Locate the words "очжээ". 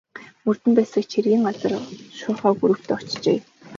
2.99-3.39